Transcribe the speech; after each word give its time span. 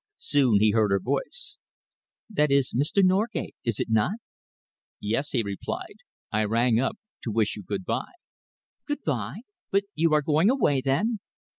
Soon 0.17 0.59
he 0.59 0.71
heard 0.71 0.89
her 0.89 0.99
voice. 0.99 1.59
"That 2.27 2.49
is 2.49 2.73
Mr. 2.73 3.03
Norgate, 3.05 3.53
is 3.63 3.79
it 3.79 3.87
not?" 3.91 4.15
"Yes," 4.99 5.29
he 5.29 5.43
replied. 5.43 5.97
"I 6.31 6.45
rang 6.45 6.79
up 6.79 6.97
to 7.21 7.31
wish 7.31 7.55
you 7.55 7.61
good 7.61 7.85
by." 7.85 8.07
"Good 8.87 9.03
by! 9.03 9.41
But 9.69 9.83
you 9.93 10.15
are 10.15 10.23
going 10.23 10.49
away, 10.49 10.81
then?" 10.81 11.19